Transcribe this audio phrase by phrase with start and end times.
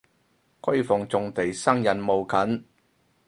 [0.63, 2.65] 閨房重地生人勿近